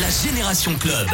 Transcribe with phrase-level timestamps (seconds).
[0.00, 1.06] La Génération Club.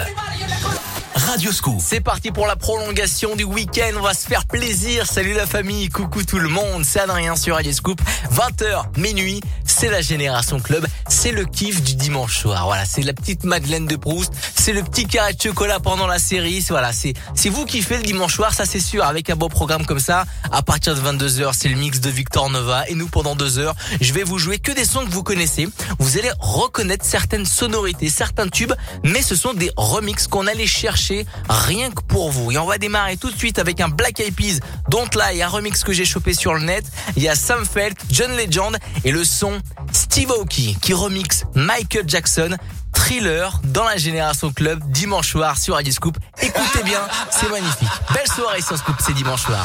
[1.14, 1.78] Radio Scoop.
[1.78, 3.90] C'est parti pour la prolongation du week-end.
[3.98, 5.04] On va se faire plaisir.
[5.04, 5.90] Salut la famille.
[5.90, 6.86] Coucou tout le monde.
[6.86, 8.00] C'est Adrien sur Radio Scoop.
[8.32, 9.42] 20h, minuit.
[9.66, 10.85] C'est la Génération Club.
[11.08, 12.64] C'est le kiff du dimanche soir.
[12.66, 12.84] Voilà.
[12.84, 14.32] C'est la petite Madeleine de Proust.
[14.54, 16.64] C'est le petit carré de chocolat pendant la série.
[16.68, 16.92] Voilà.
[16.92, 17.14] C'est,
[17.48, 18.52] vous qui faites le dimanche soir.
[18.54, 19.04] Ça, c'est sûr.
[19.04, 20.24] Avec un beau programme comme ça.
[20.50, 22.88] À partir de 22h, c'est le mix de Victor Nova.
[22.88, 25.68] Et nous, pendant deux heures, je vais vous jouer que des sons que vous connaissez.
[25.98, 28.74] Vous allez reconnaître certaines sonorités, certains tubes.
[29.04, 32.50] Mais ce sont des remixes qu'on allait chercher rien que pour vous.
[32.50, 35.48] Et on va démarrer tout de suite avec un Black Eyed Peas, Don't Lie, un
[35.48, 36.84] remix que j'ai chopé sur le net.
[37.16, 39.60] Il y a Sam Felt, John Legend et le son
[39.92, 42.56] Steve Aoki remixe Michael Jackson.
[42.92, 46.16] Thriller dans la Génération Club dimanche soir sur Radio Scoop.
[46.40, 47.00] Écoutez bien,
[47.30, 47.88] c'est magnifique.
[48.12, 49.64] Belle soirée sur Scoop, c'est dimanche soir.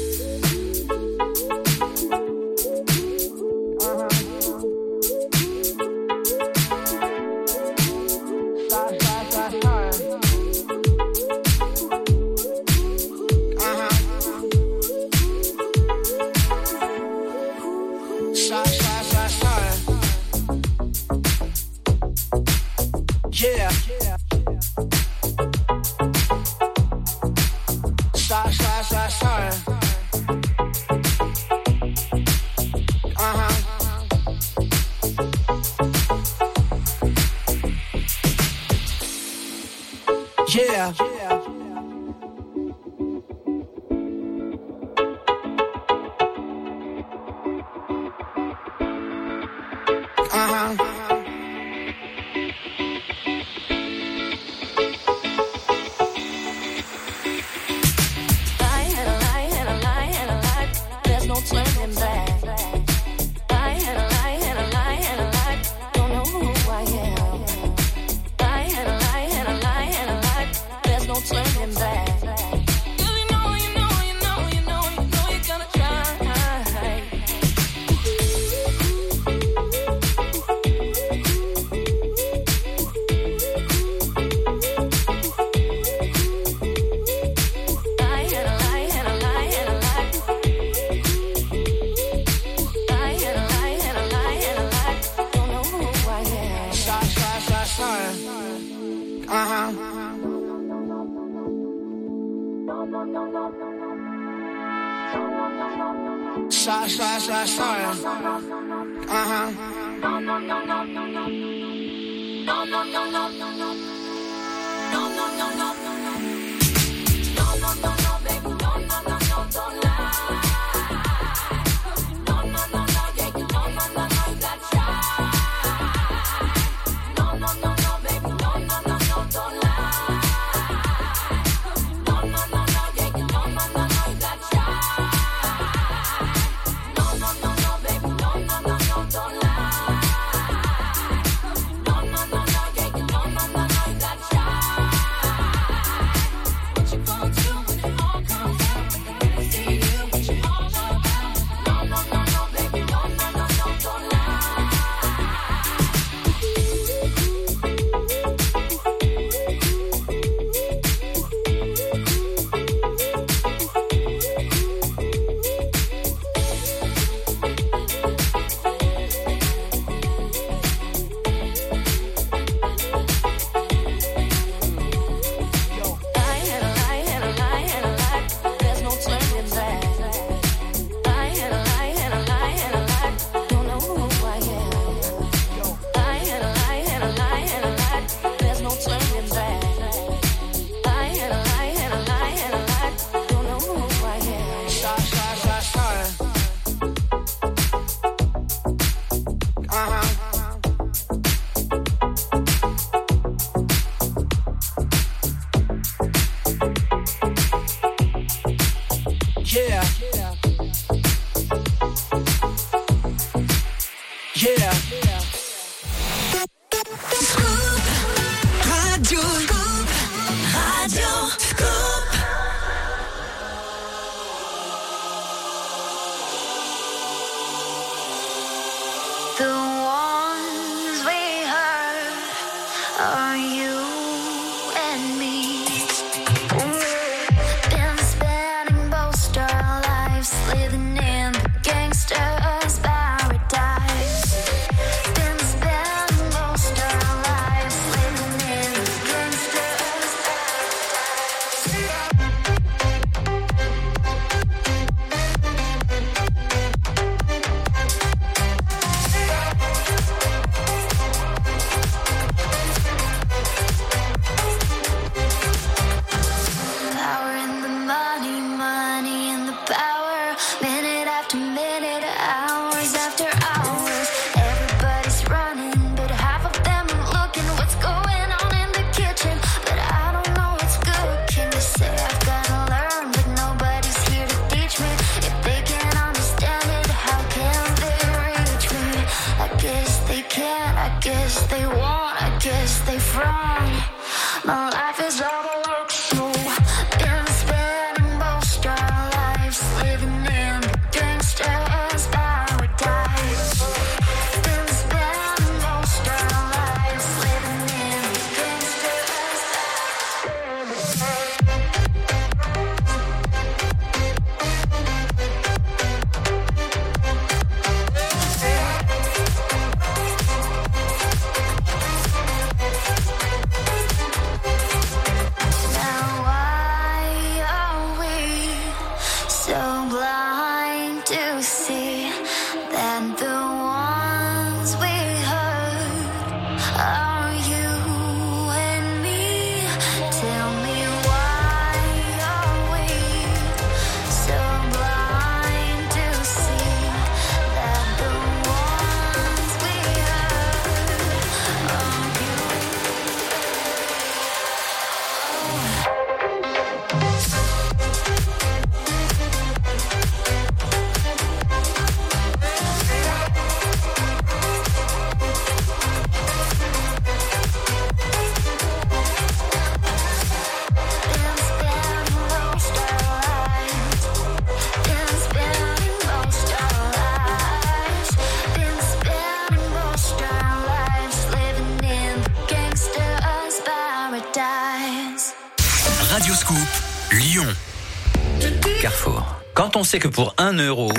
[389.91, 390.89] On sait que pour 1 euro,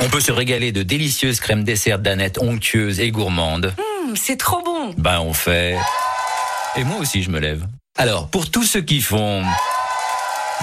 [0.00, 3.74] on peut se régaler de délicieuses crèmes dessert d'Annette onctueuses et gourmandes.
[3.76, 5.76] Mmh, c'est trop bon Ben on fait...
[6.76, 7.66] Et moi aussi je me lève.
[7.98, 9.42] Alors, pour tous ceux qui font...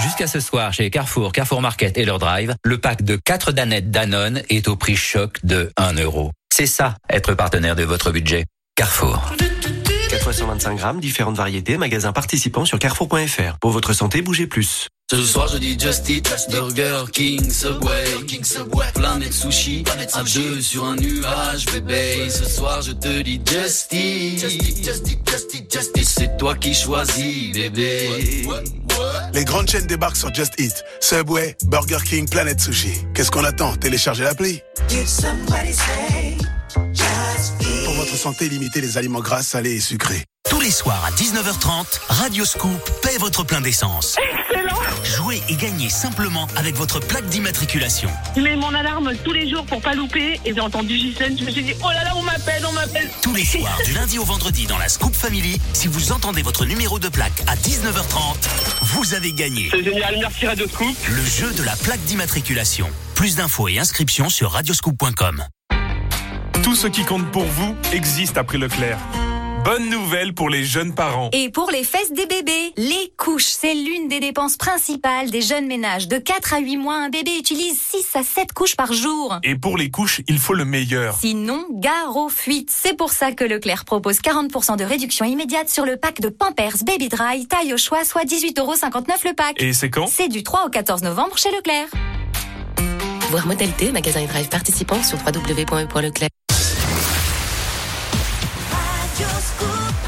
[0.02, 3.92] Jusqu'à ce soir, chez Carrefour, Carrefour Market et leur drive, le pack de 4 danettes
[3.92, 6.32] Danone est au prix choc de 1 euro.
[6.52, 8.46] C'est ça, être partenaire de votre budget.
[8.74, 9.36] Carrefour.
[10.10, 13.60] 4 fois 125 grammes, différentes variétés, magasins participants sur carrefour.fr.
[13.62, 14.88] Pour votre santé, bougez plus.
[15.12, 20.62] Ce soir je dis Just Eat, Burger King, Subway, King Subway, Planet Sushi, à deux
[20.62, 22.30] sur un nuage, bébé.
[22.30, 25.08] Ce soir je te dis Just Eat, Just
[25.98, 28.46] Eat, c'est toi qui choisis, bébé.
[29.34, 32.94] Les grandes chaînes débarquent sur Just Eat, Subway, Burger King, Planet Sushi.
[33.16, 33.76] Qu'est-ce qu'on attend?
[33.78, 34.62] Téléchargez l'appli.
[37.84, 40.29] Pour votre santé, limitez les aliments gras, salés et sucrés.
[40.48, 44.16] Tous les soirs à 19h30, Radio Scoop paie votre plein d'essence.
[44.18, 48.10] Excellent Jouez et gagnez simplement avec votre plaque d'immatriculation.
[48.36, 51.44] Je mets mon alarme tous les jours pour pas louper et j'ai entendu Gisèle, je
[51.44, 53.10] me suis dit oh là là on m'appelle, on m'appelle.
[53.22, 56.66] Tous les soirs du lundi au vendredi dans la Scoop Family, si vous entendez votre
[56.66, 58.48] numéro de plaque à 19h30,
[58.84, 59.70] vous avez gagné.
[59.72, 60.96] C'est génial, merci Radio Scoop.
[61.10, 62.90] Le jeu de la plaque d'immatriculation.
[63.14, 65.44] Plus d'infos et inscriptions sur radioscoop.com.
[66.64, 68.98] Tout ce qui compte pour vous existe après Leclerc.
[69.64, 71.30] Bonne nouvelle pour les jeunes parents.
[71.34, 75.68] Et pour les fesses des bébés, les couches, c'est l'une des dépenses principales des jeunes
[75.68, 76.08] ménages.
[76.08, 79.38] De 4 à 8 mois, un bébé utilise 6 à 7 couches par jour.
[79.44, 81.18] Et pour les couches, il faut le meilleur.
[81.20, 82.72] Sinon, gare aux fuites.
[82.72, 86.78] C'est pour ça que Leclerc propose 40% de réduction immédiate sur le pack de Pampers
[86.86, 89.62] Baby Dry, taille au choix, soit 18,59€ le pack.
[89.62, 90.08] Et c'est quand?
[90.08, 91.88] C'est du 3 au 14 novembre chez Leclerc.
[93.30, 96.30] Voir modalité, magasin et drive participants sur www.leclerc.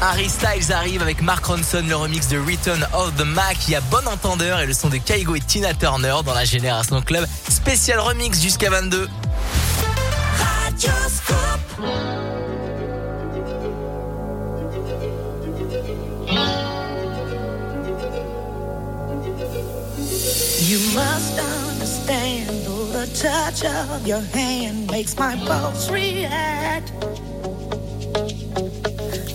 [0.04, 3.56] Harry Styles arrive avec Mark Ronson, le remix de Return of the Mac.
[3.68, 6.44] Il y a bon entendeur et le son de Kaigo et Tina Turner dans la
[6.44, 7.24] Génération Club.
[7.48, 9.08] Spécial remix jusqu'à 22.
[20.68, 22.48] You must understand
[22.92, 26.90] the touch of your hand makes my pulse react.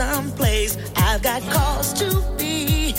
[0.00, 0.78] Someplace.
[0.96, 2.92] I've got cause to be.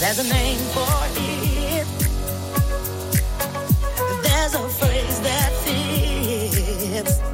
[0.00, 1.86] There's a name for it.
[4.24, 7.29] There's a phrase that fits.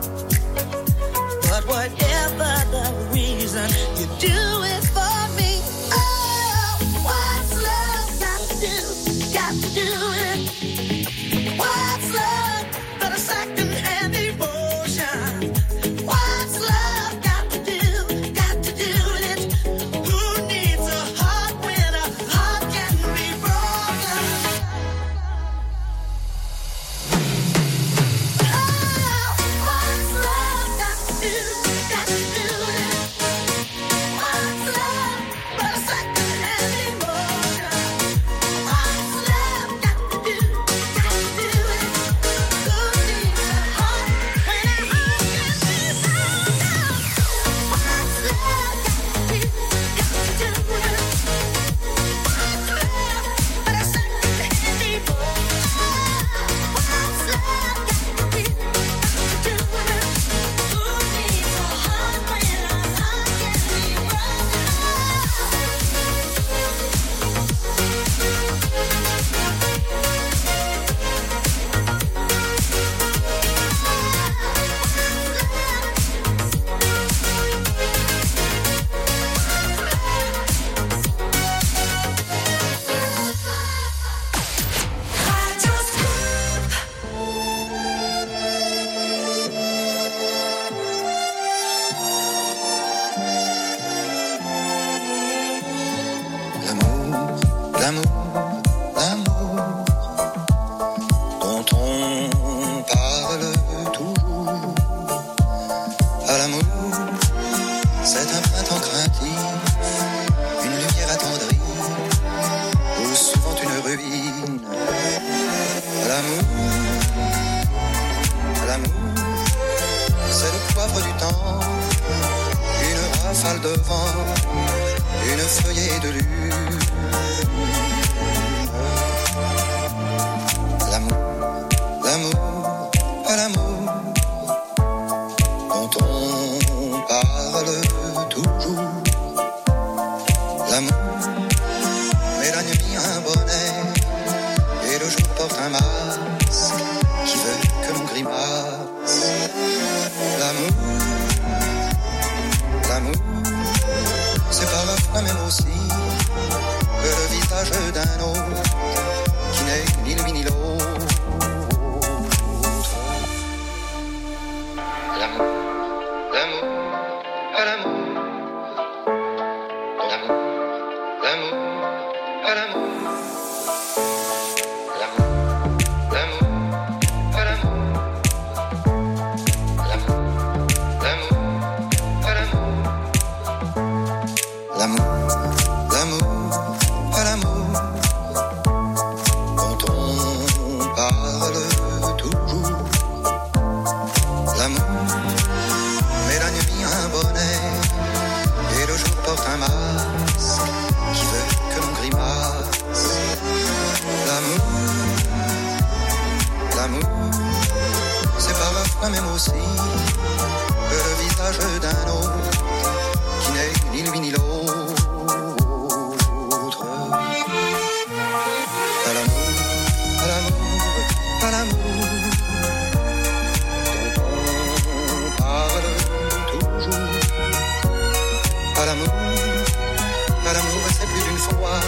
[228.86, 231.80] Pas pas d'amour, et c'est plus d'une fois.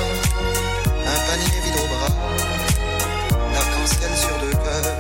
[1.07, 2.09] Un panier vide au bras,
[3.55, 4.98] l'arc-en-ciel sur deux cœurs.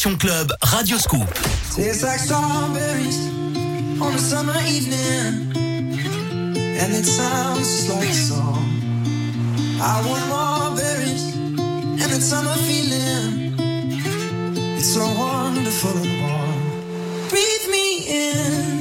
[0.00, 1.28] Sensation Club, Radio Scoop.
[1.74, 3.28] Tastes like strawberries
[4.00, 5.52] on a summer evening.
[6.54, 8.64] And it sounds just like a song.
[9.78, 13.56] I want more berries and that summer feeling.
[14.78, 17.28] It's so wonderful and warm.
[17.28, 18.79] Breathe me in.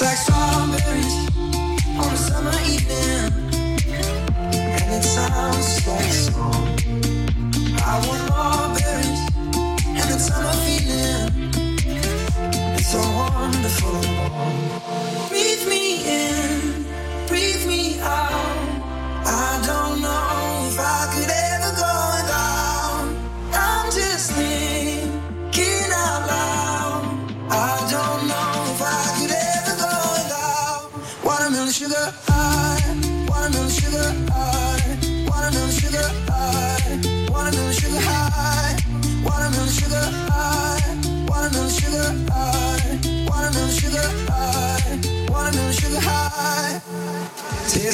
[0.00, 1.16] It's like strawberries
[1.98, 3.34] on a summer evening,
[4.54, 6.54] and it sounds like.
[7.82, 8.30] I want
[9.88, 11.50] and the summer feeling.
[12.76, 15.07] It's so wonderful.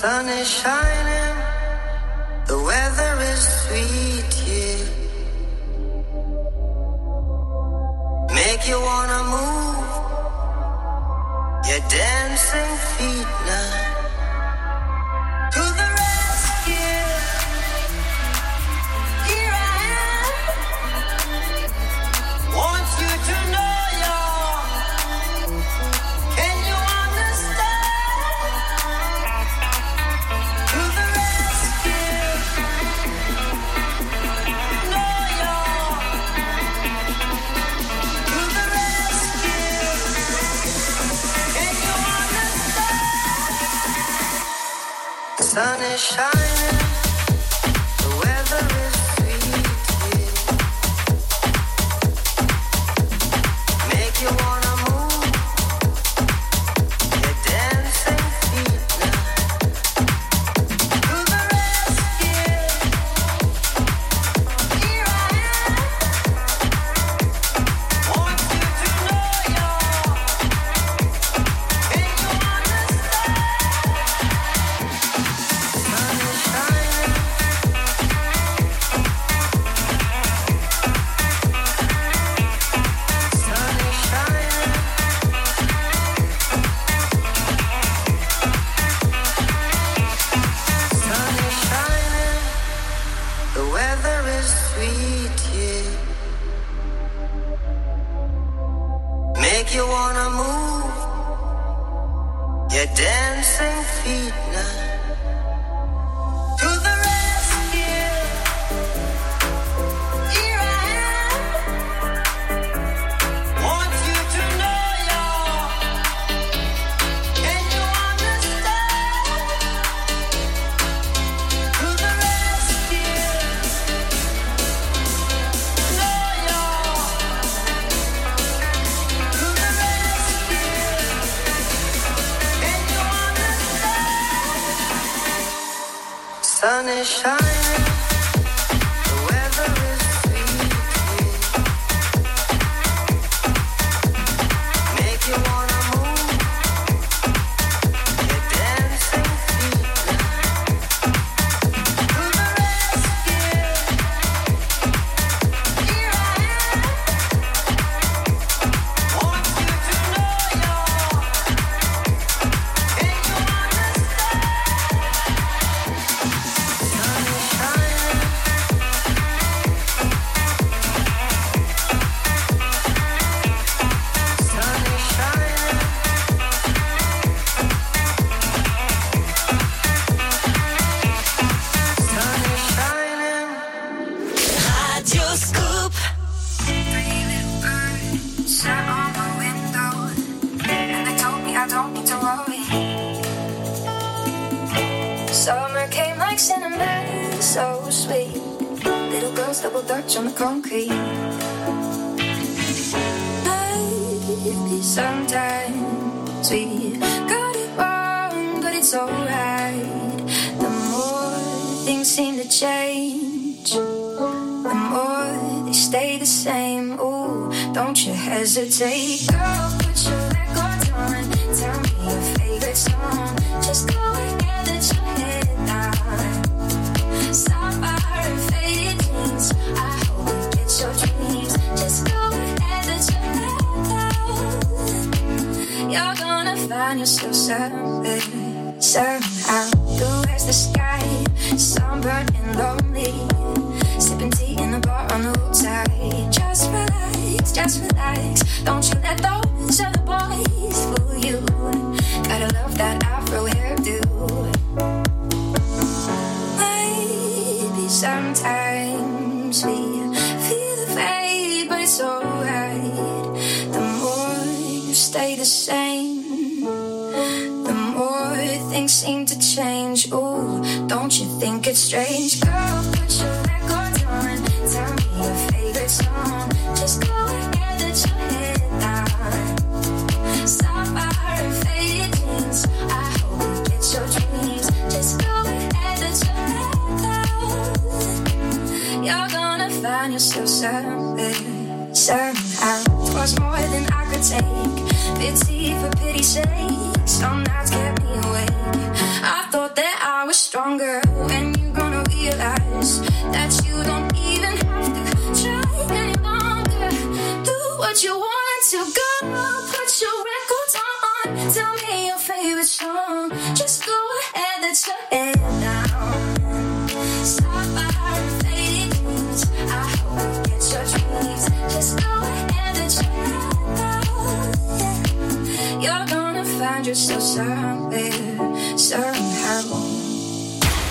[0.00, 1.36] sun is shining,
[2.46, 4.07] the weather is sweet.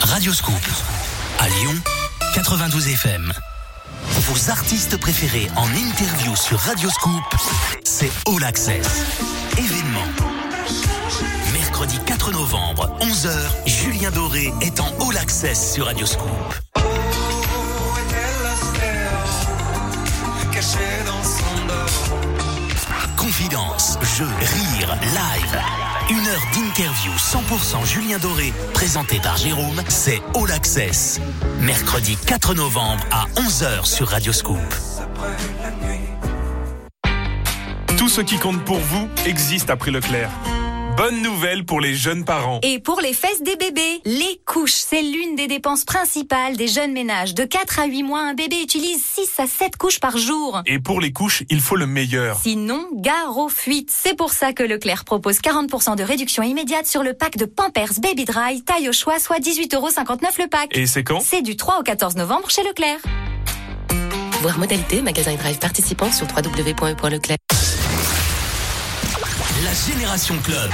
[0.02, 0.54] Radio Scoop.
[1.40, 1.74] À Lyon,
[2.34, 3.32] 92 FM.
[4.22, 7.24] Vos artistes préférés en interview sur Radio Scoop,
[7.84, 8.88] c'est All Access.
[9.60, 10.08] Événement.
[11.54, 13.32] Mercredi 4 novembre, 11h,
[13.68, 16.28] Julien Doré est en All Access sur Radio Scoop.
[23.16, 25.87] Confidence, jeux, rire, live.
[26.10, 31.20] Une heure d'interview 100% Julien Doré, présenté par Jérôme, c'est All Access.
[31.60, 34.58] Mercredi 4 novembre à 11h sur Radio Scoop.
[37.98, 40.30] Tout ce qui compte pour vous existe après Leclerc.
[40.98, 42.60] Bonne nouvelle pour les jeunes parents.
[42.64, 46.92] Et pour les fesses des bébés, les couches, c'est l'une des dépenses principales des jeunes
[46.92, 47.36] ménages.
[47.36, 50.64] De 4 à 8 mois, un bébé utilise 6 à 7 couches par jour.
[50.66, 52.40] Et pour les couches, il faut le meilleur.
[52.42, 53.92] Sinon, gare aux fuites.
[53.92, 58.00] C'est pour ça que Leclerc propose 40% de réduction immédiate sur le pack de Pampers
[58.02, 60.76] Baby Dry, taille au choix, soit 18,59€ le pack.
[60.76, 61.20] Et c'est quand?
[61.20, 62.98] C'est du 3 au 14 novembre chez Leclerc.
[64.42, 67.38] Voir modalité, magasin et drive participant sur www.e.leclerc.
[69.86, 70.72] Génération Club.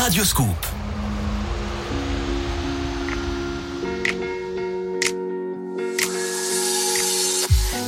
[0.00, 0.46] Radio Scoop.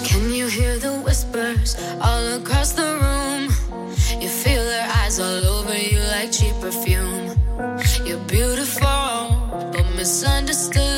[0.05, 3.51] Can you hear the whispers all across the room?
[4.21, 7.35] You feel their eyes all over you like cheap perfume.
[8.05, 10.94] You're beautiful, but misunderstood.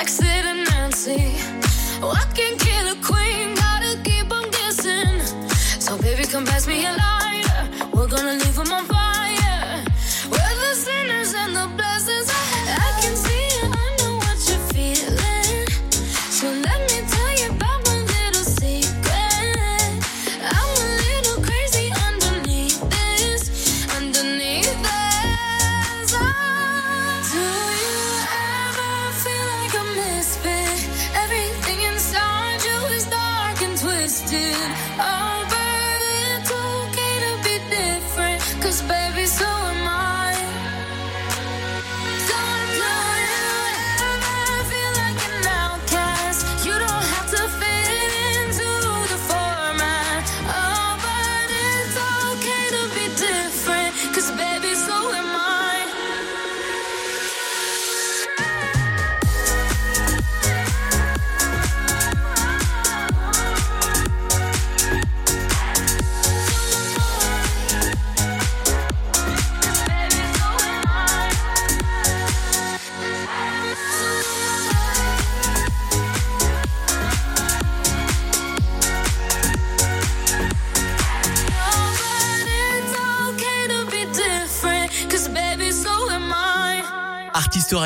[0.00, 1.34] Like Sid and Nancy.
[2.02, 5.20] Oh, I can kill a queen, gotta keep on guessing.
[5.78, 7.62] So baby, come pass me a lighter.
[7.92, 9.84] We're gonna leave 'em on fire.
[10.32, 11.79] We're the sinners and the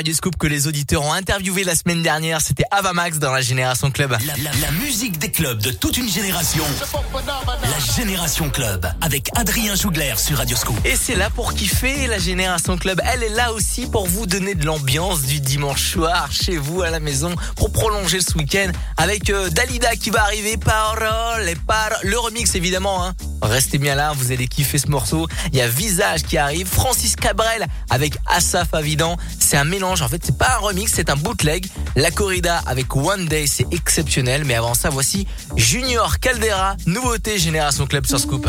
[0.05, 2.41] l'artiste Radioscope que les auditeurs ont interviewé la semaine dernière.
[2.43, 4.11] C'était Avamax dans la Génération Club.
[4.27, 6.63] La, la- la musique des clubs de toute une génération.
[7.63, 10.77] La Génération Club avec Adrien Jougler sur Radioscope.
[10.85, 13.01] Et c'est là pour kiffer la Génération Club.
[13.11, 16.91] Elle est là aussi pour vous donner de l'ambiance du dimanche soir chez vous à
[16.91, 20.57] la maison pour prolonger ce week-end avec euh, Dalida qui va arriver.
[20.59, 23.05] Parole et par le remix évidemment.
[23.07, 23.15] Hein.
[23.43, 25.27] Restez bien là, vous allez kiffer ce morceau.
[25.53, 29.17] Il y a Visage qui arrive, Francis Cabrel avec Asaf Avidan.
[29.39, 30.03] C'est un mélange.
[30.03, 31.67] En fait, c'est pas un remix, c'est un bootleg.
[31.97, 34.45] La corrida avec One Day, c'est exceptionnel.
[34.45, 35.27] Mais avant ça, voici
[35.57, 38.49] Junior Caldera, nouveauté Génération Club sur Scoop.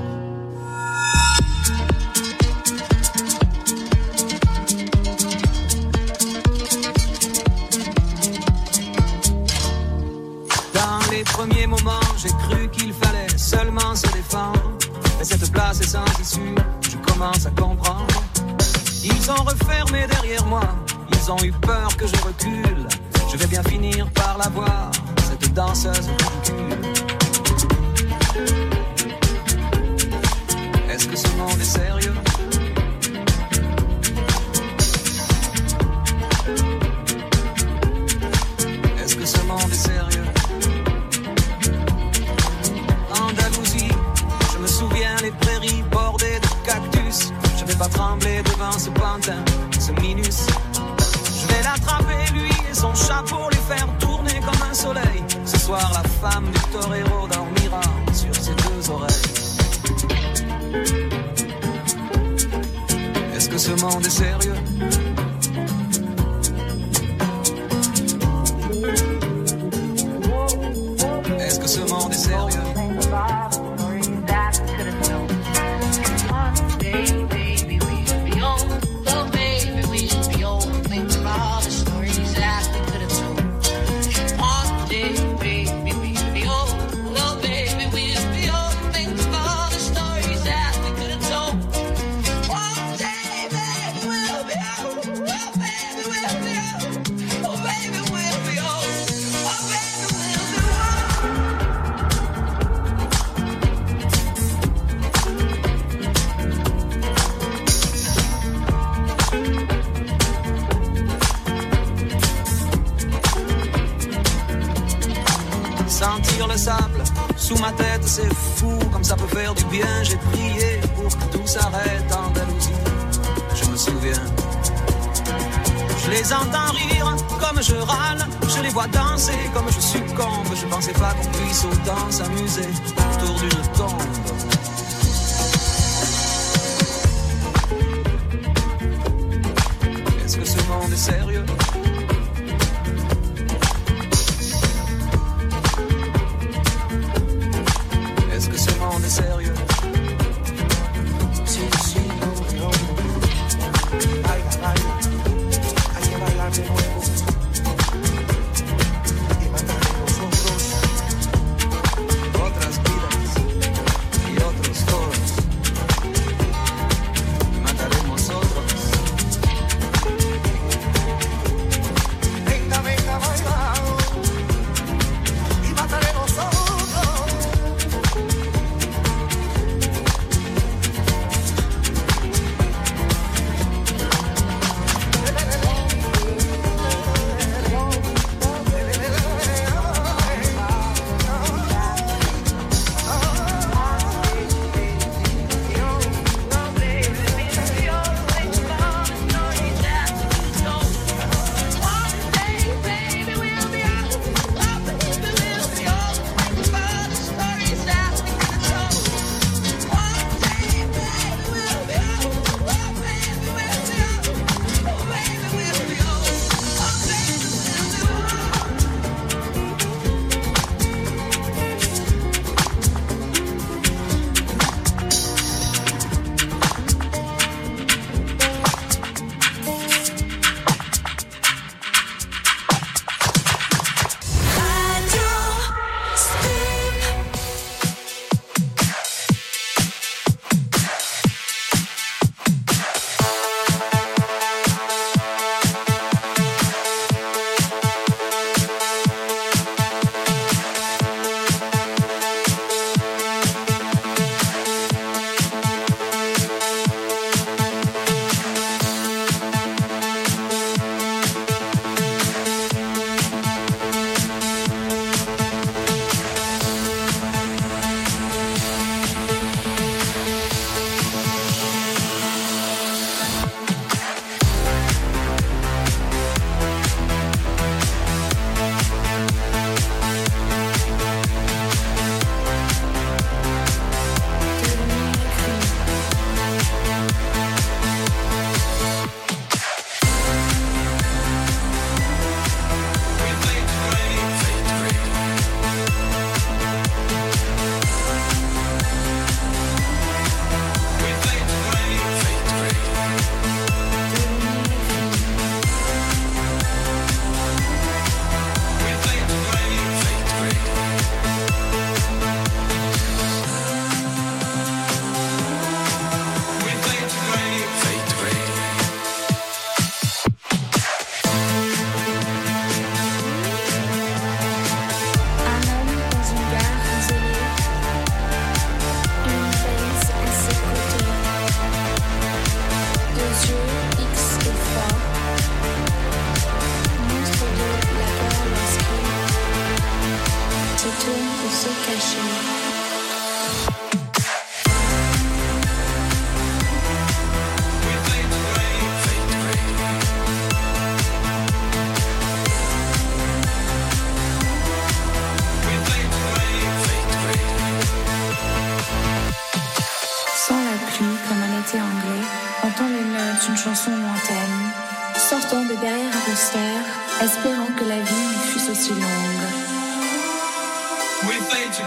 [149.11, 149.60] Sérieux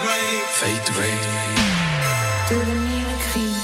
[0.06, 1.14] Fade to grey.
[2.50, 3.63] Devenir le.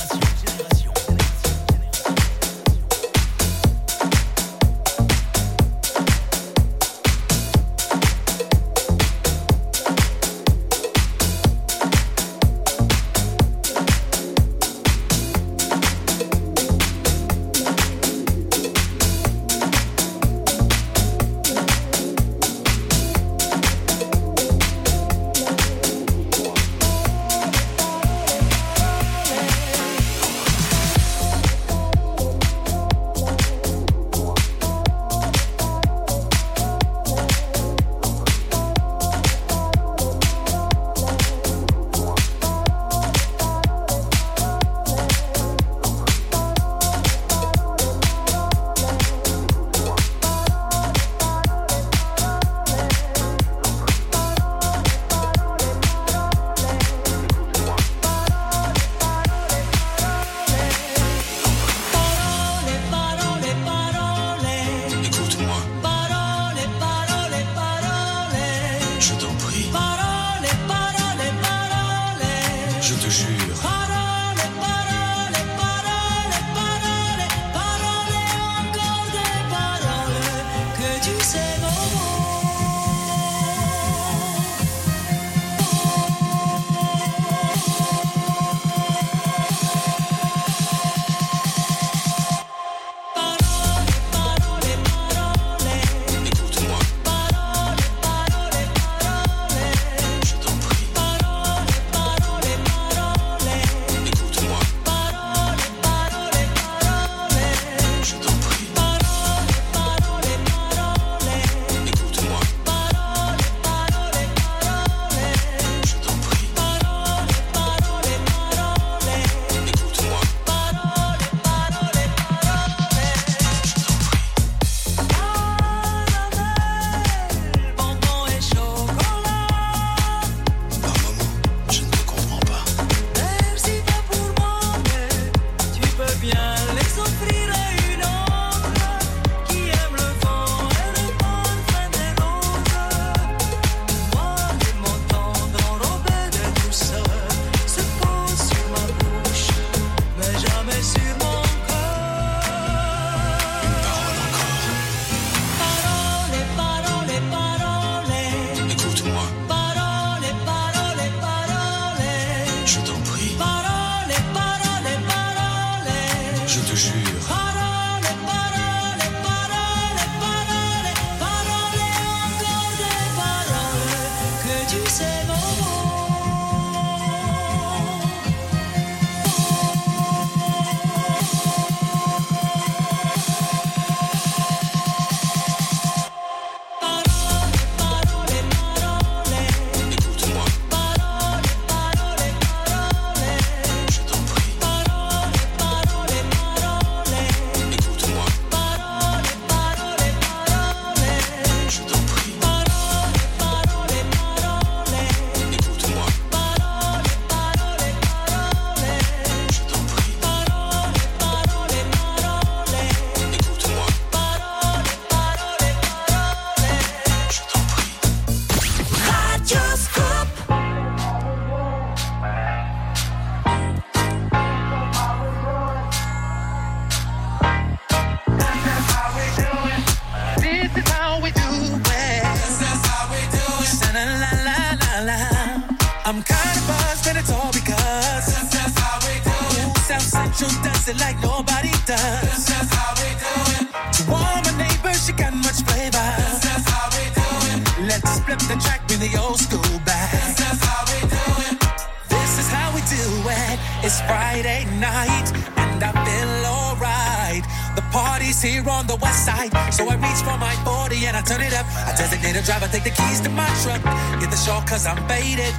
[264.71, 265.50] cause I'm faded.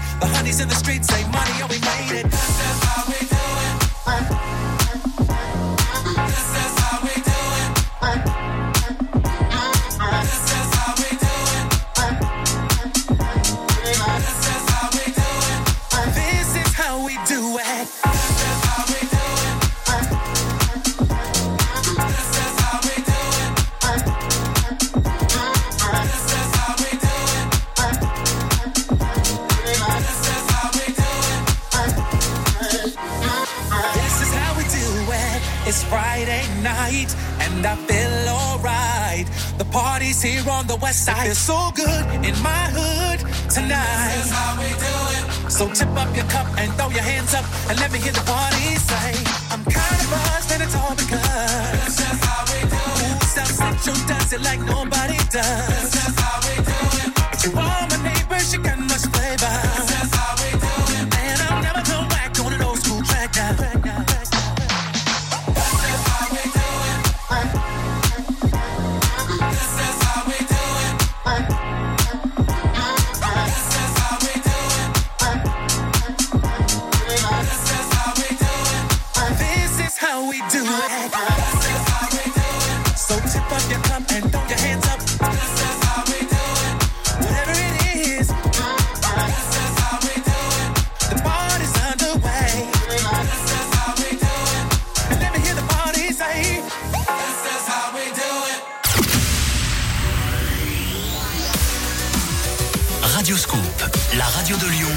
[104.16, 104.90] la radio de Lyon,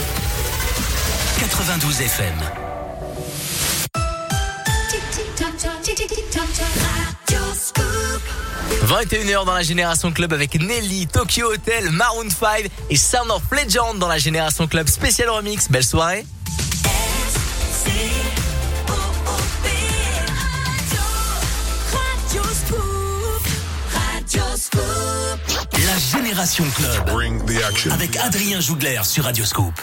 [1.39, 2.33] 92 FM.
[8.83, 13.99] 21h dans la Génération Club avec Nelly, Tokyo Hotel, Maroon 5 et Sound of Legend
[13.99, 15.69] dans la Génération Club spécial remix.
[15.69, 16.25] Belle soirée.
[25.97, 27.09] Génération Club.
[27.91, 29.79] Avec Adrien Jougler sur Radioscope.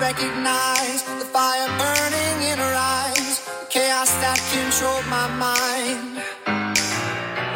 [0.00, 6.24] recognize the fire burning in her eyes, the chaos that controlled my mind.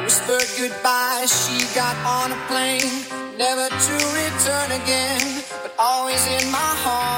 [0.04, 2.92] Whispered goodbye, she got on a plane,
[3.38, 7.13] never to return again, but always in my heart.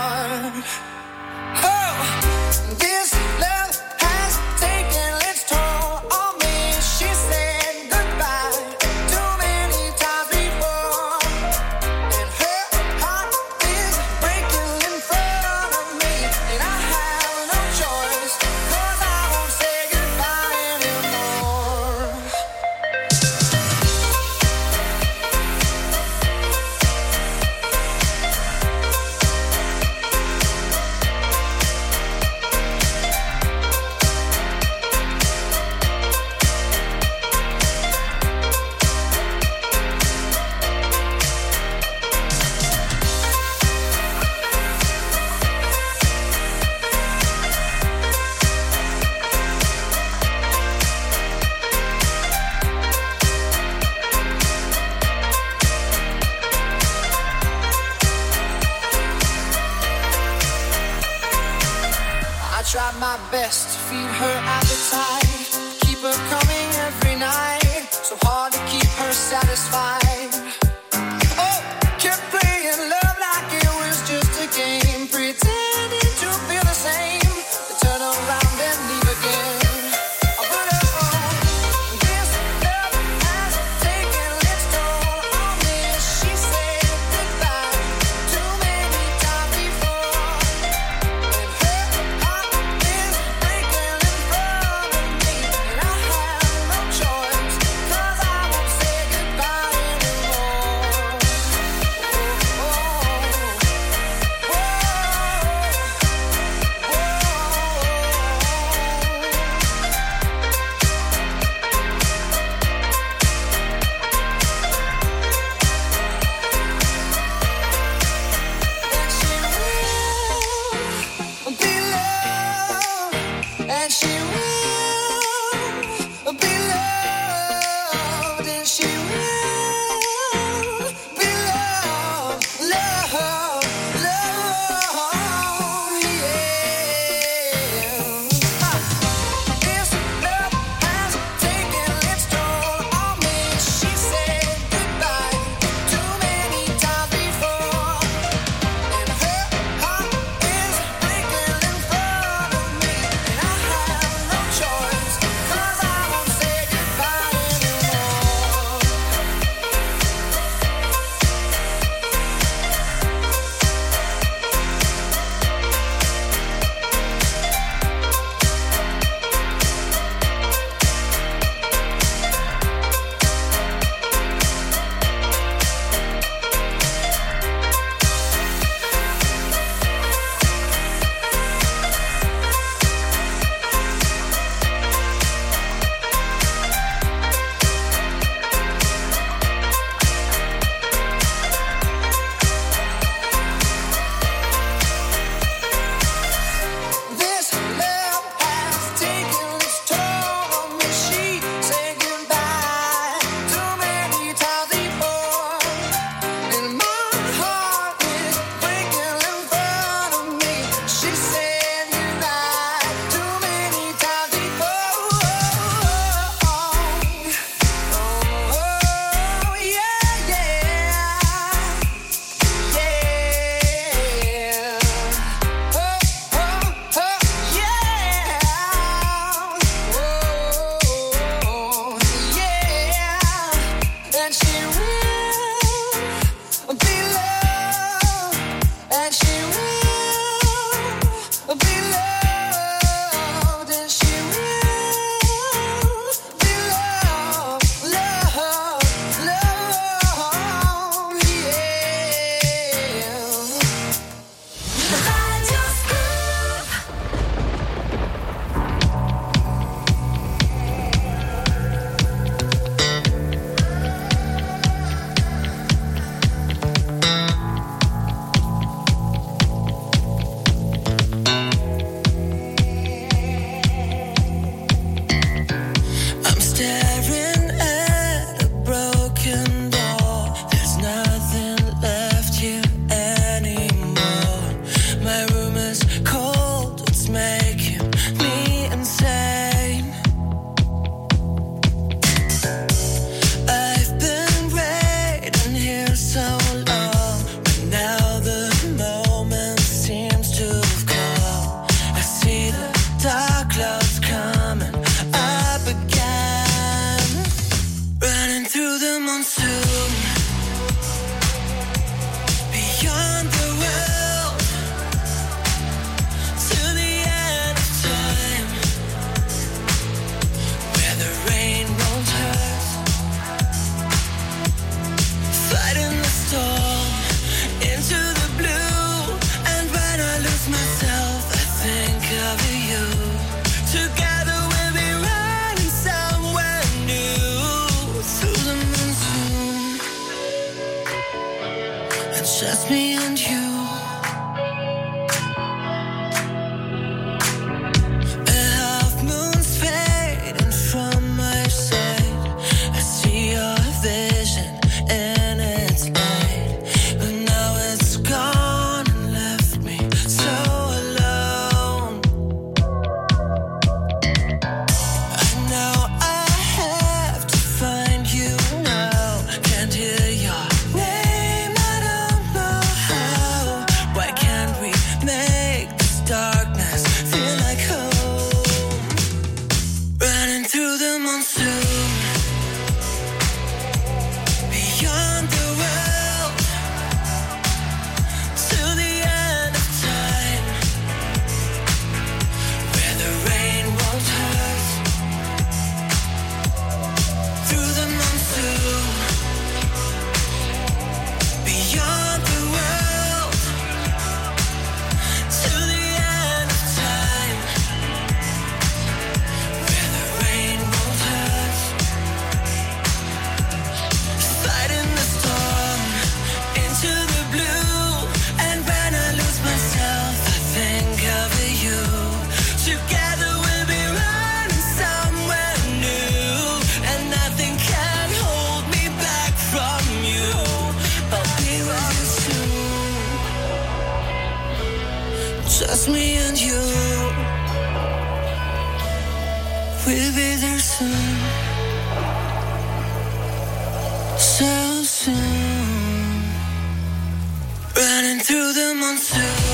[448.99, 449.46] through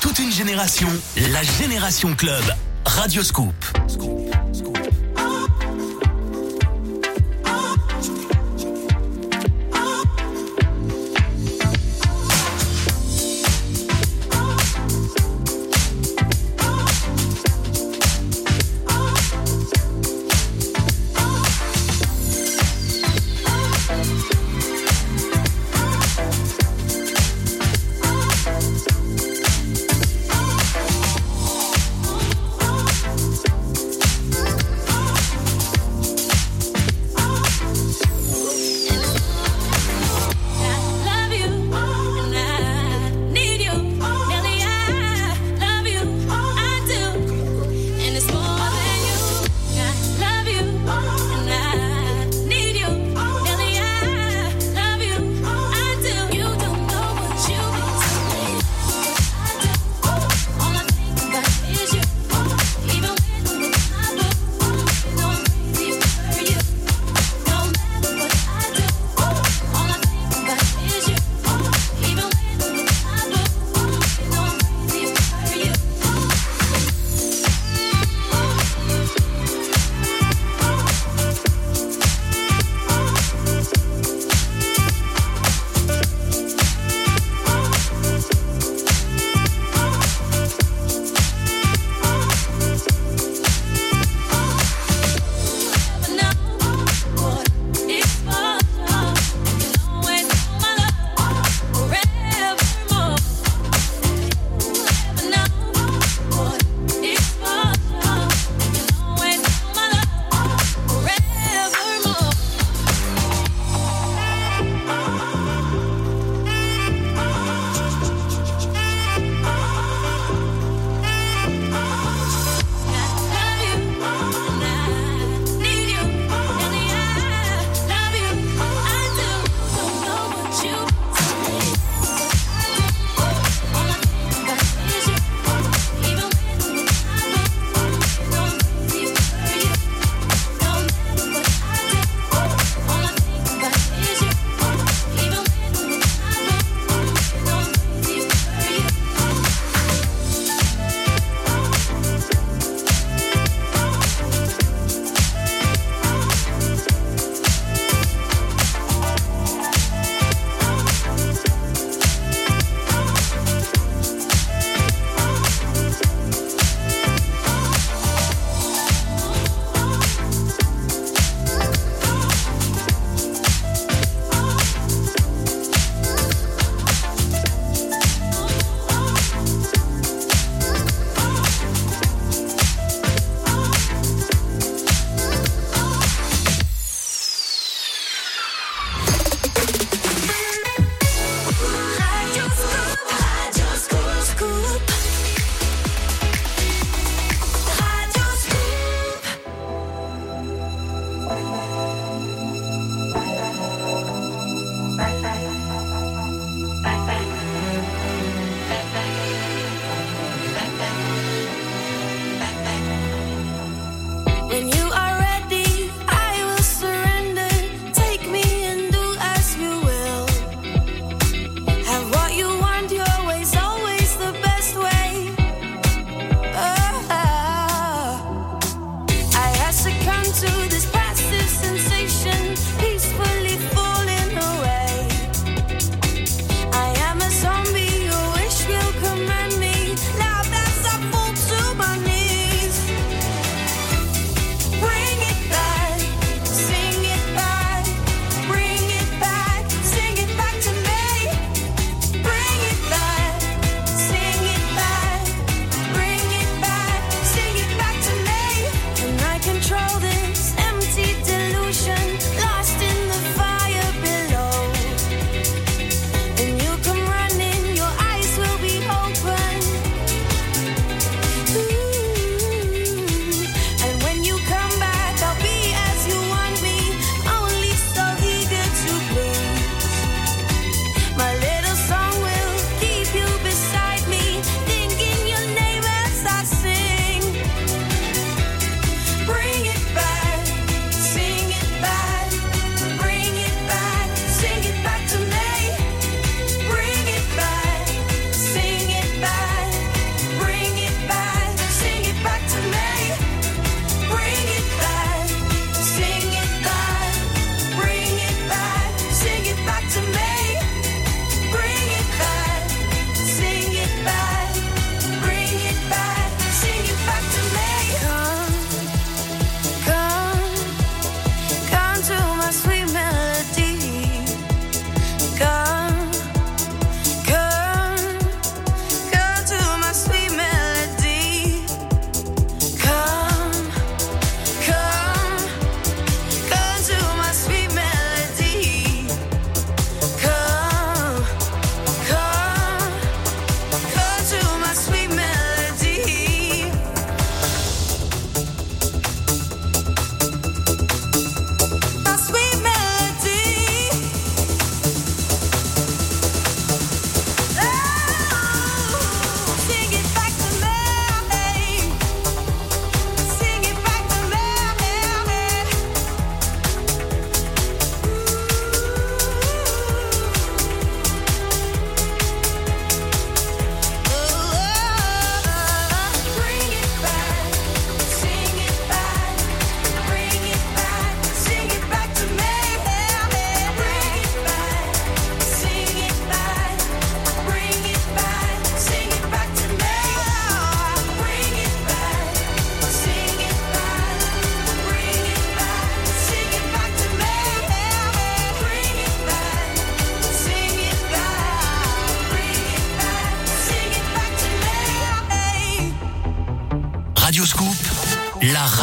[0.00, 2.44] toute une génération, la Génération Club.
[2.84, 3.71] Radio Scoop.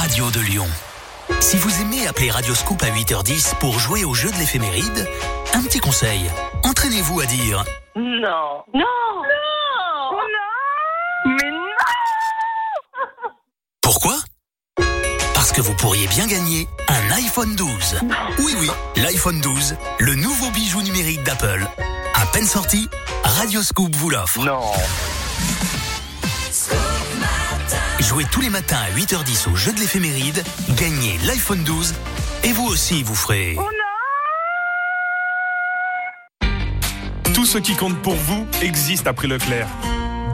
[0.09, 0.67] Radio de Lyon.
[1.39, 5.07] Si vous aimez appeler Radioscoop à 8h10 pour jouer au jeu de l'éphéméride,
[5.53, 6.31] un petit conseil.
[6.63, 7.63] Entraînez-vous à dire
[7.95, 8.63] Non.
[8.73, 8.81] Non.
[9.53, 10.11] Non.
[10.13, 11.27] Non.
[11.27, 13.29] Mais non.
[13.81, 14.15] Pourquoi?
[15.35, 17.99] Parce que vous pourriez bien gagner un iPhone 12.
[18.39, 21.67] Oui, oui, l'iPhone 12, le nouveau bijou numérique d'Apple.
[22.15, 22.89] À peine sorti,
[23.23, 24.43] Radioscoop vous l'offre.
[24.43, 24.71] Non.
[28.09, 30.43] Jouez tous les matins à 8h10 au jeu de l'éphéméride,
[30.75, 31.93] gagnez l'iPhone 12
[32.43, 33.55] et vous aussi vous ferez...
[37.35, 39.67] Tout ce qui compte pour vous existe après Leclerc.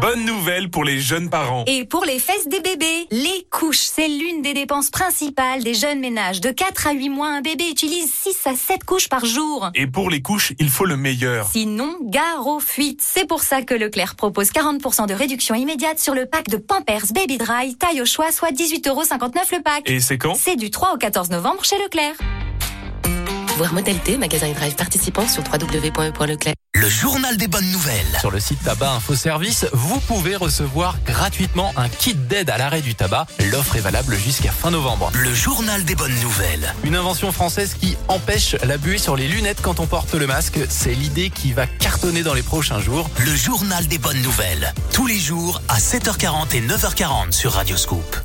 [0.02, 1.64] Bonne nouvelle pour les jeunes parents.
[1.68, 6.00] Et pour les fesses des bébés, les couches, c'est l'une des dépenses principales des jeunes
[6.00, 6.42] ménages.
[6.42, 9.70] De 4 à 8 mois, un bébé utilise 6 à 7 couches par jour.
[9.74, 11.48] Et pour les couches, il faut le meilleur.
[11.48, 13.02] Sinon, gare aux fuites.
[13.02, 17.06] C'est pour ça que Leclerc propose 40% de réduction immédiate sur le pack de Pampers
[17.14, 19.90] Baby Dry, taille au choix, soit 18,59€ le pack.
[19.90, 20.36] Et c'est quand?
[20.36, 22.16] C'est du 3 au 14 novembre chez Leclerc.
[23.58, 26.56] Voir modalité, magasin et drive participants sur www.e.leclerc.
[26.74, 28.18] Le journal des bonnes nouvelles.
[28.20, 32.82] Sur le site Tabac Info Service, vous pouvez recevoir gratuitement un kit d'aide à l'arrêt
[32.82, 33.28] du tabac.
[33.52, 35.10] L'offre est valable jusqu'à fin novembre.
[35.14, 36.74] Le journal des bonnes nouvelles.
[36.84, 40.60] Une invention française qui empêche la buée sur les lunettes quand on porte le masque.
[40.68, 43.10] C'est l'idée qui va cartonner dans les prochains jours.
[43.20, 44.74] Le journal des bonnes nouvelles.
[44.92, 48.18] Tous les jours à 7h40 et 9h40 sur Radioscoop.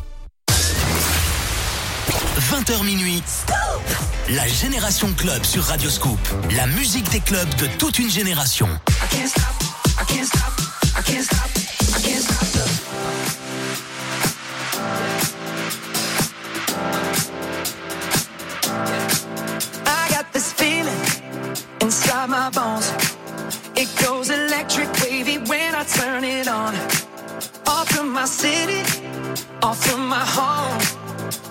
[2.61, 3.23] 20h minuit.
[4.29, 6.19] La Génération Club sur Radioscoop.
[6.55, 8.69] La musique des clubs de toute une génération.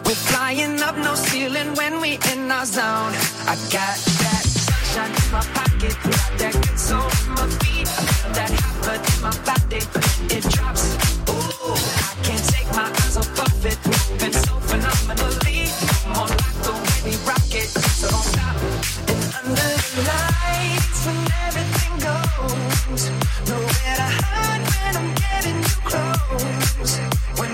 [0.09, 3.13] We're flying up no ceiling when we in our zone.
[3.45, 3.93] I got
[4.25, 7.85] that sunshine in my pocket, got that good soul in my feet,
[8.33, 9.85] that hot blood in my body.
[10.33, 10.97] It drops.
[11.29, 11.77] Ooh,
[12.09, 13.77] I can't take my eyes off of it.
[13.85, 15.69] Moving so phenomenally.
[16.17, 18.57] On like the way we rock it, so don't stop.
[19.13, 23.13] And under the lights, when everything goes,
[23.45, 26.97] nowhere to hide when I'm getting too close.
[27.37, 27.53] When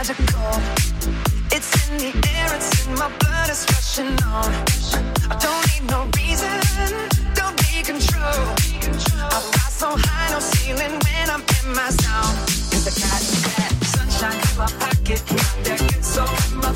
[0.00, 0.52] magical.
[1.52, 4.48] It's in the air, it's in my blood, it's rushing on.
[5.28, 6.56] I don't need no reason,
[7.34, 8.46] don't be control.
[9.36, 12.36] I fly so high, no ceiling when I'm in my zone.
[12.70, 15.20] 'Cause I got that sunshine in my pocket,
[15.64, 16.72] that good soul in my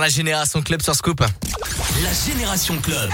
[0.00, 1.20] la Génération Club sur Scoop.
[1.20, 3.10] La Génération Club.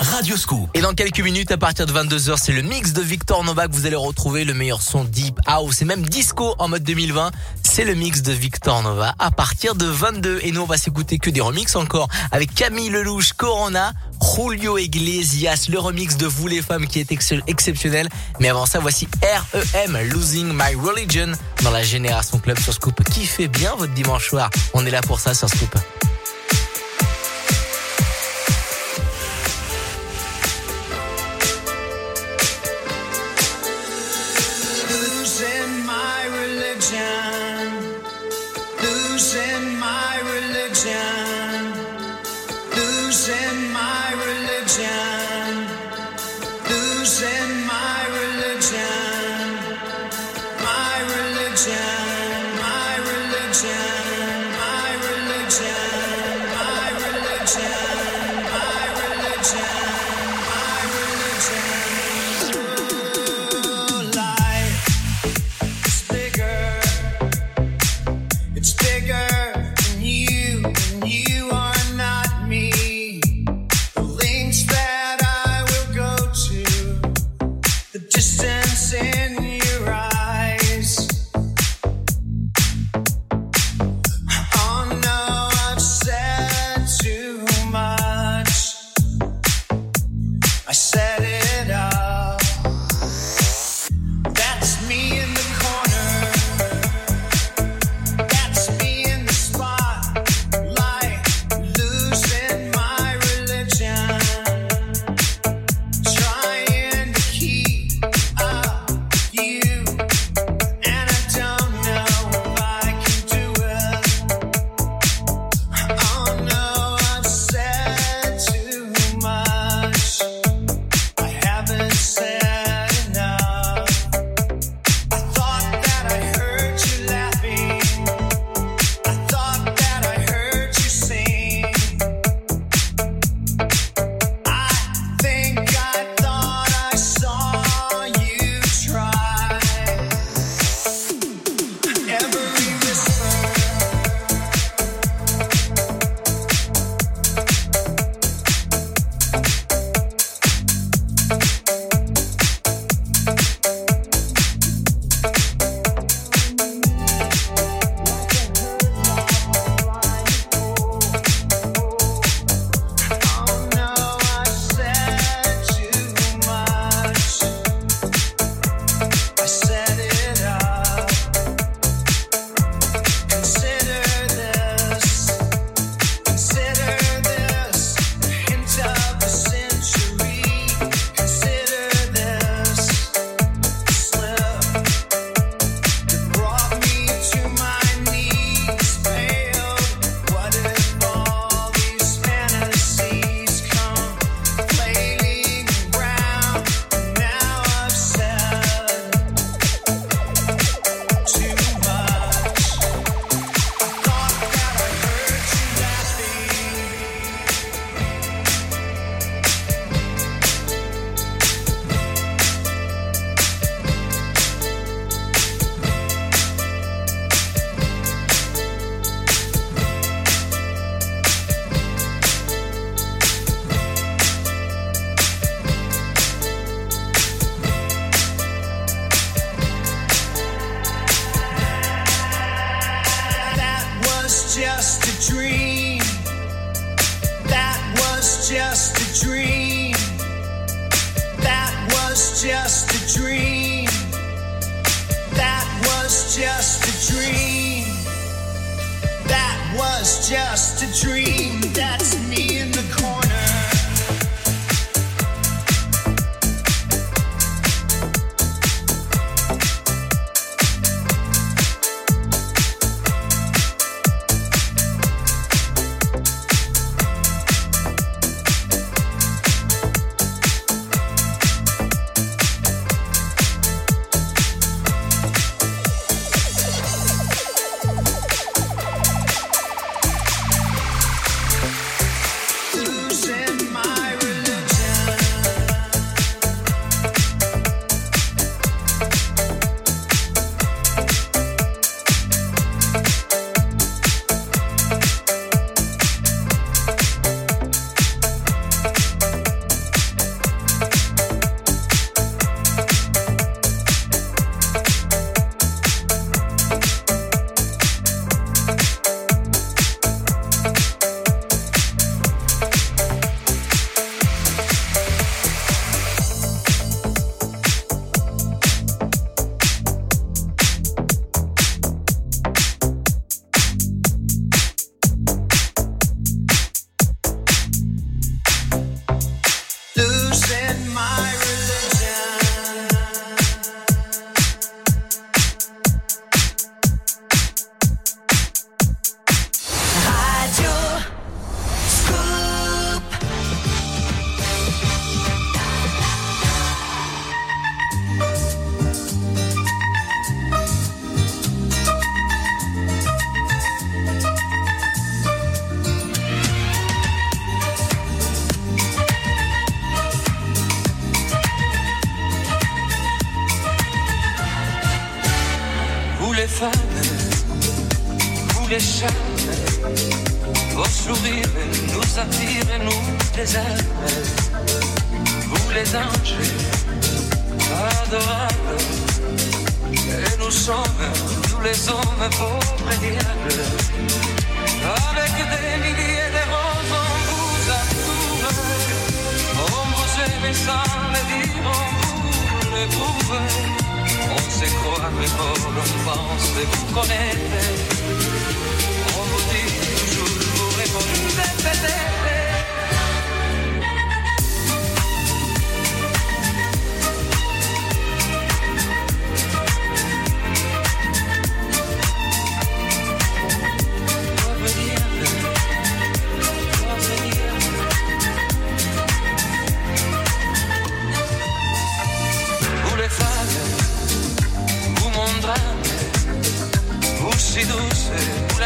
[0.00, 0.70] Radio Scoop.
[0.72, 3.72] Et dans quelques minutes, à partir de 22h, c'est le mix de Victor Nova que
[3.72, 7.30] vous allez retrouver, le meilleur son deep house et même disco en mode 2020.
[7.62, 10.40] C'est le mix de Victor Nova à partir de 22.
[10.42, 13.92] Et nous, on va s'écouter que des remixes encore avec Camille Lelouch, Corona,
[14.38, 17.10] Julio Iglesias, le remix de Vous les femmes qui est
[17.48, 18.08] exceptionnel.
[18.38, 19.08] Mais avant ça, voici
[19.52, 21.32] REM, Losing My Religion,
[21.64, 23.02] dans la Génération Club sur Scoop.
[23.10, 25.74] Qui fait bien votre dimanche soir On est là pour ça sur Scoop.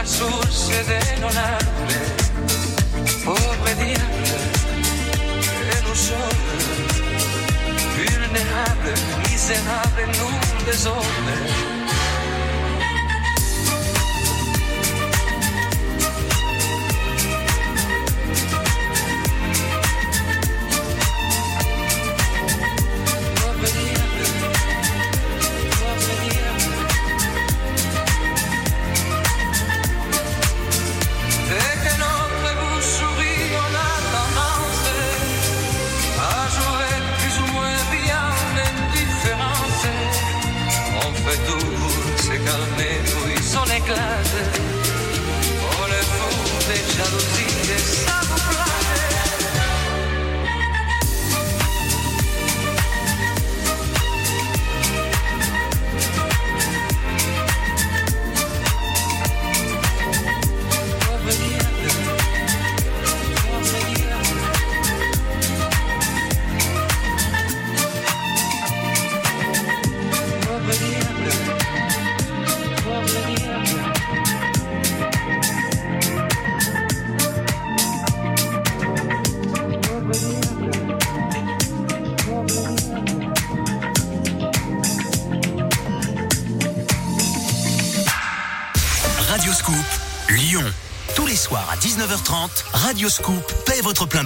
[0.02, 2.00] La source de nos larmes.
[3.24, 4.32] Pauvre diable,
[5.70, 6.48] et nous sommes
[7.96, 8.94] vulnérables,
[9.30, 10.86] misérables, nous les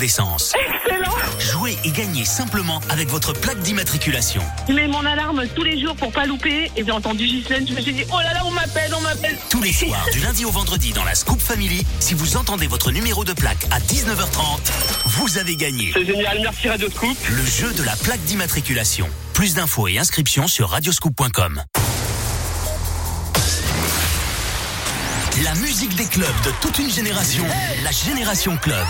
[0.06, 0.36] Excellent
[1.40, 4.40] Jouez et gagnez simplement avec votre plaque d'immatriculation.
[4.68, 7.74] Je mets mon alarme tous les jours pour pas louper et j'ai entendu Ghislaine, je
[7.74, 9.36] me suis dit oh là là, on m'appelle, on m'appelle.
[9.50, 12.92] Tous les soirs, du lundi au vendredi dans la Scoop Family, si vous entendez votre
[12.92, 14.60] numéro de plaque à 19h30,
[15.06, 15.90] vous avez gagné.
[15.92, 17.16] C'est génial, merci Radio Scoop.
[17.28, 19.08] Le jeu de la plaque d'immatriculation.
[19.34, 21.64] Plus d'infos et inscriptions sur radioscoop.com.
[25.60, 27.44] musique des clubs de toute une génération,
[27.82, 28.86] la Génération Club.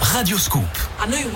[0.00, 0.64] Radio Scoop.
[1.00, 1.28] I know you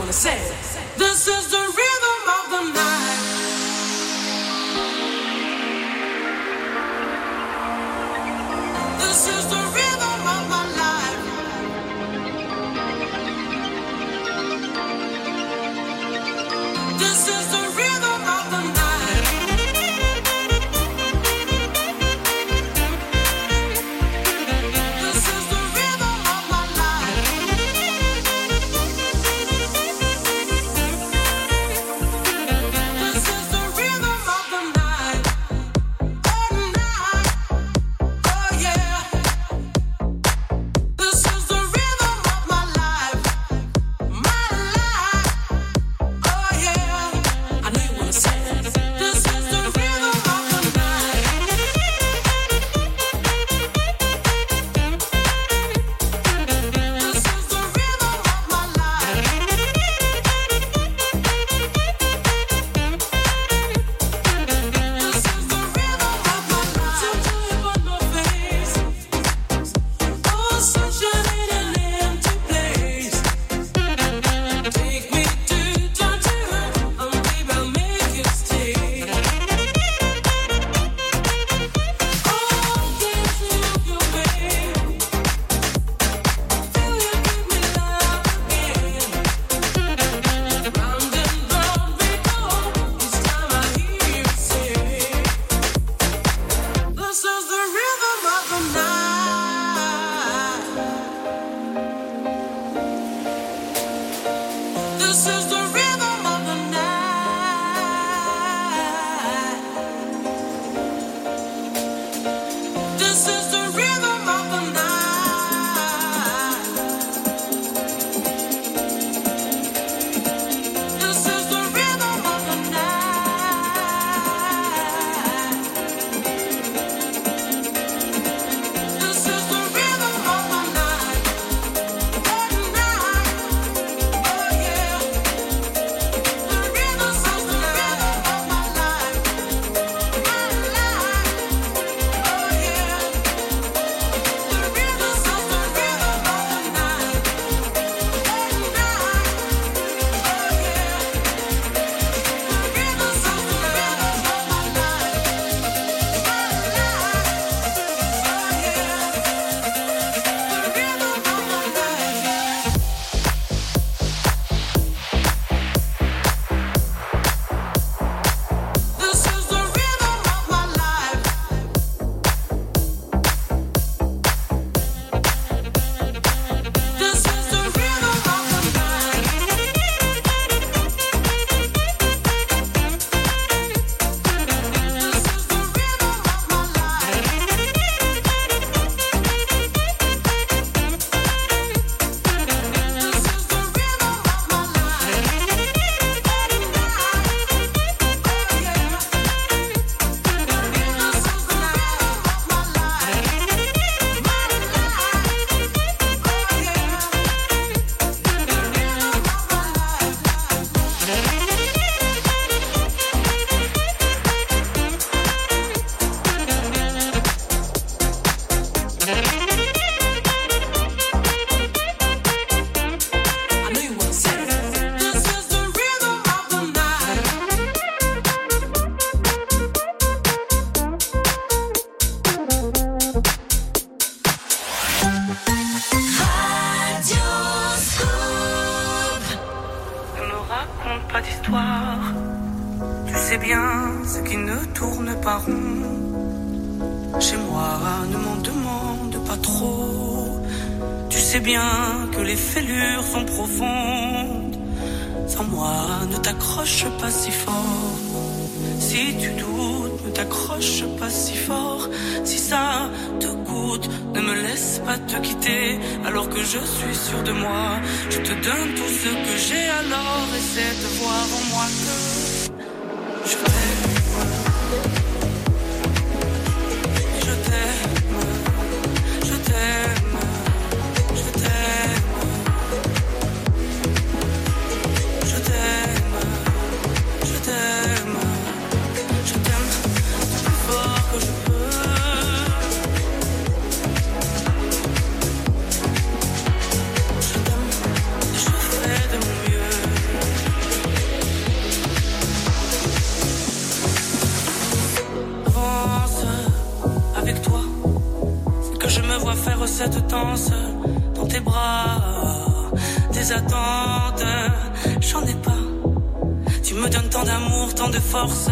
[317.93, 318.48] de force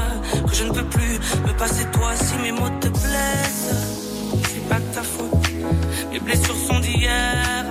[0.48, 3.74] que je ne peux plus me passer toi si mes mots te blessent.
[4.52, 5.32] C'est pas de ta faute,
[6.12, 7.64] mes blessures sont d'hier.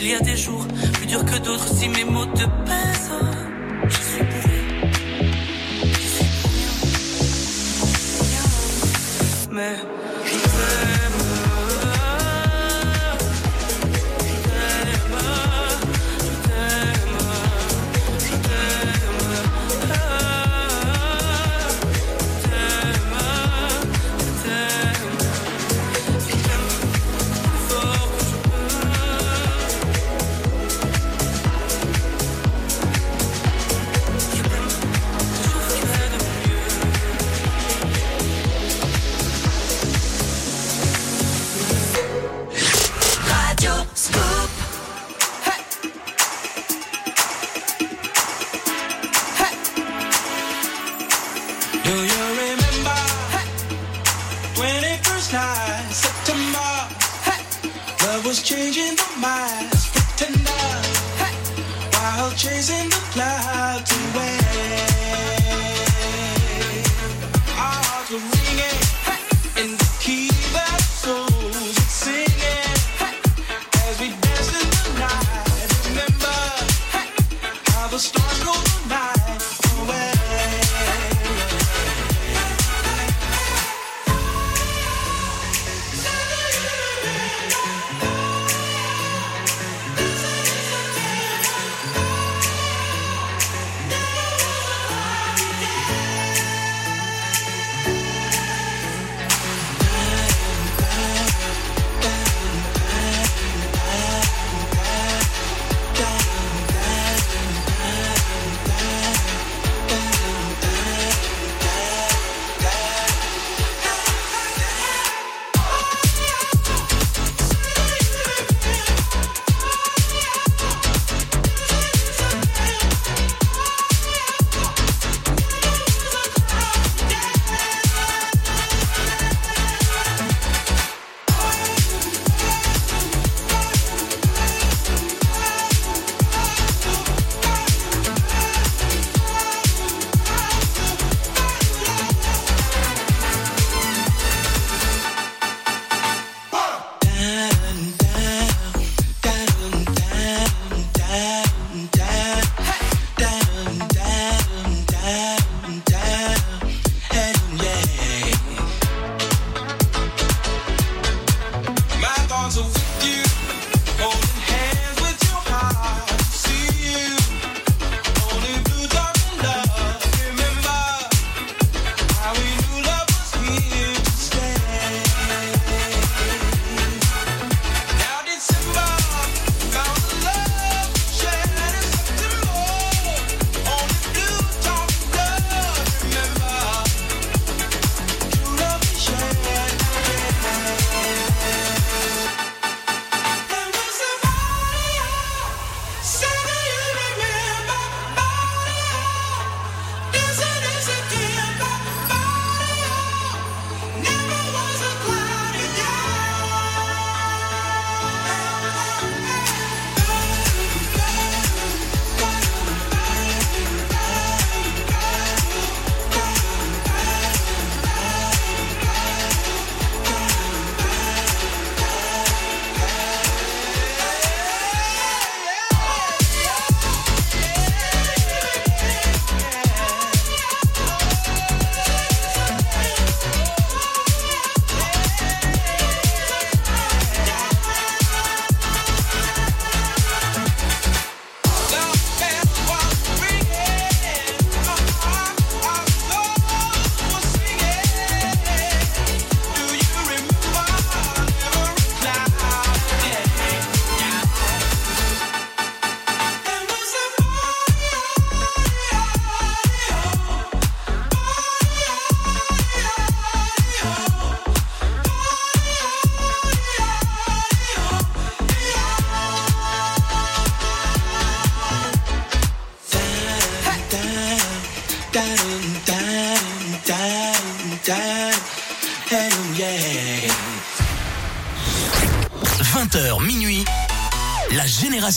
[0.00, 3.12] Il y a des jours plus durs que d'autres si mes mots te pèsent.
[3.88, 4.62] Je suis pourri,
[5.82, 6.50] je suis pour
[8.26, 8.46] rien.
[9.52, 9.76] Mais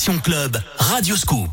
[0.03, 1.52] Club, Radio Scoop.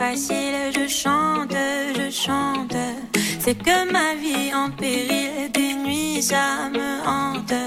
[0.00, 1.54] Facile, je chante,
[1.94, 2.76] je chante.
[3.38, 7.60] C'est que ma vie en péril, des nuits ça me hante.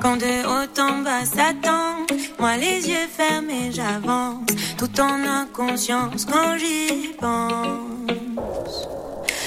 [0.00, 2.06] Quand de haut en bas s'attend,
[2.38, 4.46] moi les yeux fermés j'avance,
[4.78, 8.74] tout en inconscience quand j'y pense.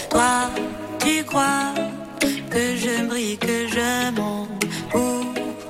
[0.10, 0.34] Toi,
[1.04, 1.72] tu crois
[2.54, 3.90] que je brille, que je
[4.20, 5.24] monte pour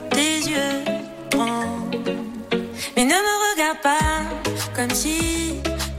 [0.09, 0.79] tes yeux
[1.31, 1.87] grands.
[2.95, 4.17] Mais ne me regarde pas
[4.75, 5.47] comme si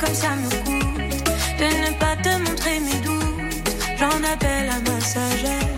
[0.00, 1.24] comme ça me coûte
[1.58, 3.68] de ne pas te montrer mes doutes,
[3.98, 5.77] j'en appelle à ma sagesse.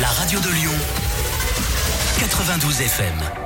[0.00, 0.74] La radio de Lyon.
[2.20, 3.37] 92 FM.